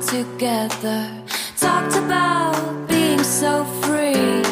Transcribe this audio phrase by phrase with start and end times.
[0.00, 1.08] together.
[1.58, 4.42] Talked about being so free.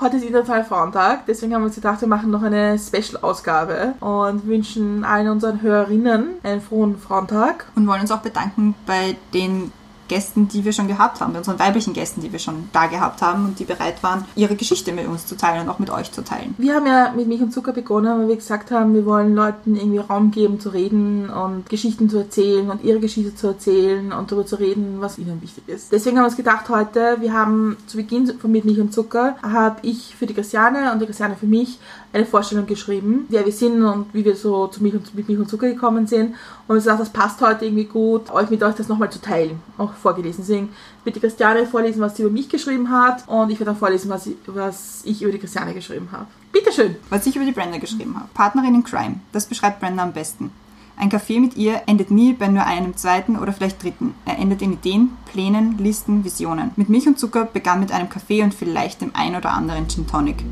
[0.00, 4.46] Heute ist Internationaler Frauentag, deswegen haben wir uns gedacht, wir machen noch eine Special-Ausgabe und
[4.46, 7.66] wünschen allen unseren Hörerinnen einen frohen Frauentag.
[7.74, 9.72] Und wollen uns auch bedanken bei den
[10.08, 13.22] Gästen, die wir schon gehabt haben, bei unseren weiblichen Gästen, die wir schon da gehabt
[13.22, 16.12] haben und die bereit waren, ihre Geschichte mit uns zu teilen und auch mit euch
[16.12, 16.54] zu teilen.
[16.58, 19.76] Wir haben ja mit Milch und Zucker begonnen, weil wir gesagt haben, wir wollen Leuten
[19.76, 24.30] irgendwie Raum geben zu reden und Geschichten zu erzählen und ihre Geschichte zu erzählen und
[24.30, 25.92] darüber zu reden, was ihnen wichtig ist.
[25.92, 29.36] Deswegen haben wir uns gedacht heute, wir haben zu Beginn von Mit Milch und Zucker,
[29.42, 31.78] habe ich für die Christiane und die Christiane für mich
[32.12, 35.40] eine Vorstellung geschrieben, wer wir sind und wie wir so zu Milch und, mit Milch
[35.40, 36.34] und Zucker gekommen sind.
[36.68, 39.60] Und ich gesagt, das passt heute irgendwie gut, euch mit euch das nochmal zu teilen,
[39.78, 40.44] auch vorgelesen.
[40.46, 40.68] Deswegen
[41.04, 44.10] wird die Christiane vorlesen, was sie über mich geschrieben hat und ich werde dann vorlesen,
[44.10, 46.26] was ich, was ich über die Christiane geschrieben habe.
[46.52, 46.96] Bitteschön!
[47.10, 48.28] Was ich über die Brenda geschrieben habe.
[48.34, 49.16] Partnerin in Crime.
[49.32, 50.50] Das beschreibt Brenda am besten.
[50.96, 54.14] Ein Café mit ihr endet nie bei nur einem zweiten oder vielleicht dritten.
[54.24, 56.70] Er endet in Ideen, Plänen, Listen, Visionen.
[56.76, 60.06] Mit Milch und Zucker begann mit einem Kaffee und vielleicht dem ein oder anderen Gin
[60.06, 60.44] Tonic.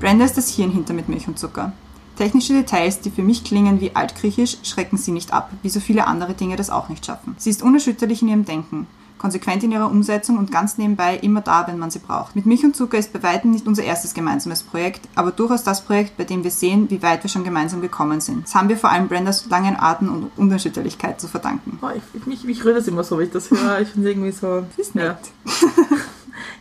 [0.00, 1.72] Brenda ist das Hirn hinter mit Milch und Zucker.
[2.16, 6.06] Technische Details, die für mich klingen wie altgriechisch, schrecken sie nicht ab, wie so viele
[6.06, 7.34] andere Dinge das auch nicht schaffen.
[7.38, 8.86] Sie ist unerschütterlich in ihrem Denken,
[9.18, 12.36] konsequent in ihrer Umsetzung und ganz nebenbei immer da, wenn man sie braucht.
[12.36, 15.84] Mit Milch und Zucker ist bei weitem nicht unser erstes gemeinsames Projekt, aber durchaus das
[15.84, 18.44] Projekt, bei dem wir sehen, wie weit wir schon gemeinsam gekommen sind.
[18.44, 21.78] Das haben wir vor allem Brendas langen Atem und Unerschütterlichkeit zu verdanken.
[21.80, 23.80] Boah, ich, mich, mich rührt das immer so, wenn ich das höre.
[23.80, 24.64] Ich finde irgendwie so.
[24.76, 25.18] Das ist nett.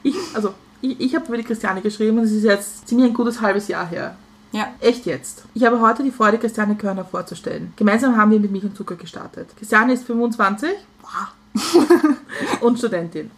[0.03, 3.13] Ich, also, ich, ich habe über die Christiane geschrieben und es ist jetzt ziemlich ein
[3.13, 4.15] gutes halbes Jahr her.
[4.53, 4.67] Ja.
[4.79, 5.43] Echt jetzt.
[5.53, 7.73] Ich habe heute die Freude, Christiane Körner vorzustellen.
[7.75, 9.49] Gemeinsam haben wir mit Milch und Zucker gestartet.
[9.57, 10.69] Christiane ist 25
[12.61, 13.31] und Studentin.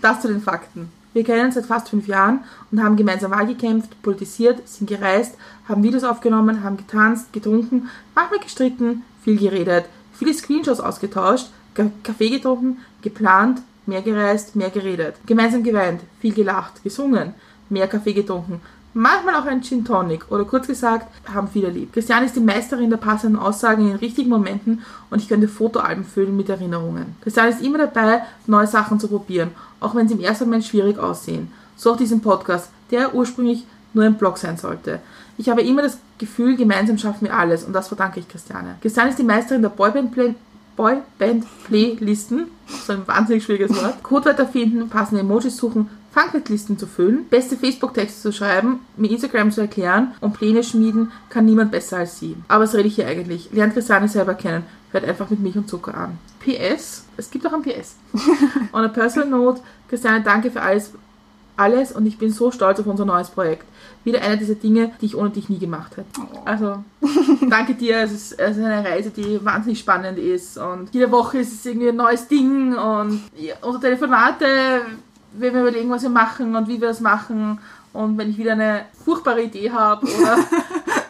[0.00, 0.90] Das zu den Fakten.
[1.14, 5.34] Wir kennen uns seit fast fünf Jahren und haben gemeinsam Wahl gekämpft, politisiert, sind gereist,
[5.68, 12.28] haben Videos aufgenommen, haben getanzt, getrunken, manchmal gestritten, viel geredet, viele Screenshots ausgetauscht, Ka- Kaffee
[12.30, 15.14] getrunken, geplant, mehr gereist, mehr geredet.
[15.26, 17.34] Gemeinsam geweint, viel gelacht, gesungen,
[17.70, 18.60] mehr Kaffee getrunken,
[18.94, 21.92] manchmal auch ein Gin Tonic oder kurz gesagt, haben viele lieb.
[21.92, 26.04] Christiane ist die Meisterin der passenden Aussagen in den richtigen Momenten und ich könnte Fotoalben
[26.04, 27.16] füllen mit Erinnerungen.
[27.22, 29.50] Christiane ist immer dabei, neue Sachen zu probieren,
[29.80, 31.52] auch wenn sie im ersten Moment schwierig aussehen.
[31.76, 35.00] So auch diesen Podcast, der ursprünglich nur ein Blog sein sollte.
[35.36, 38.76] Ich habe immer das Gefühl, gemeinsam schaffen wir alles und das verdanke ich Christiane.
[38.80, 40.34] Christiane ist die Meisterin der Boyband Play
[40.78, 42.46] Boyband-Playlisten,
[42.86, 48.22] so ein wahnsinnig schwieriges Wort, Codewörter finden, passende Emojis suchen, Funklist-Listen zu füllen, beste Facebook-Texte
[48.22, 52.36] zu schreiben, mir Instagram zu erklären und Pläne schmieden, kann niemand besser als sie.
[52.48, 53.50] Aber was rede ich hier eigentlich?
[53.52, 54.64] Lernt Christiane selber kennen.
[54.90, 56.18] Hört einfach mit Milch und Zucker an.
[56.40, 57.96] PS, es gibt auch ein PS.
[58.72, 60.92] On a personal note, Christiane, danke für alles,
[61.58, 63.64] alles und ich bin so stolz auf unser neues Projekt.
[64.04, 66.08] Wieder eine dieser Dinge, die ich ohne dich nie gemacht hätte.
[66.44, 66.84] Also,
[67.50, 67.98] danke dir.
[67.98, 71.66] Es ist, es ist eine Reise, die wahnsinnig spannend ist und jede Woche ist es
[71.66, 73.22] irgendwie ein neues Ding und
[73.60, 74.46] unsere Telefonate,
[75.32, 77.58] wenn wir überlegen, was wir machen und wie wir es machen
[77.92, 80.38] und wenn ich wieder eine furchtbare Idee habe oder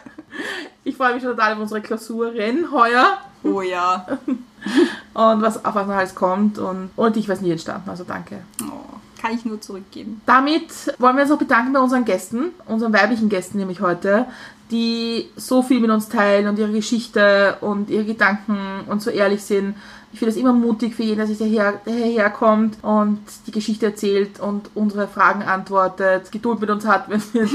[0.83, 4.05] ich freue mich schon total auf unsere Klausuren heuer Oh ja.
[5.13, 7.89] und was auf was noch alles kommt und ohne dich wäre es nie entstanden.
[7.89, 8.41] Also danke.
[8.63, 10.21] Oh, kann ich nur zurückgeben.
[10.25, 14.25] Damit wollen wir uns noch bedanken bei unseren Gästen, unseren weiblichen Gästen nämlich heute,
[14.71, 19.43] die so viel mit uns teilen und ihre Geschichte und ihre Gedanken und so ehrlich
[19.43, 19.75] sind.
[20.11, 23.87] Ich finde es immer mutig für jeden, der sich daher, daher kommt und die Geschichte
[23.87, 27.49] erzählt und unsere Fragen antwortet, Geduld mit uns hat, wenn wir,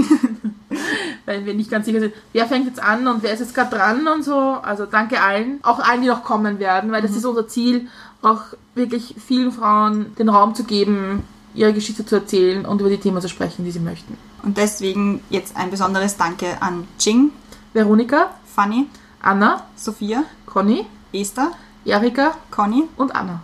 [1.26, 3.76] wenn wir nicht ganz sicher sind, wer fängt jetzt an und wer ist jetzt gerade
[3.76, 4.38] dran und so.
[4.38, 7.88] Also danke allen, auch allen, die noch kommen werden, weil das ist unser Ziel,
[8.22, 8.42] auch
[8.74, 11.24] wirklich vielen Frauen den Raum zu geben,
[11.54, 14.16] ihre Geschichte zu erzählen und über die Themen zu sprechen, die sie möchten.
[14.42, 17.32] Und deswegen jetzt ein besonderes Danke an Jing,
[17.72, 18.87] Veronika, Fanny,
[19.20, 21.53] Anna, Sophia, Conny, Esther,
[21.84, 23.42] Erika Conny und Anna.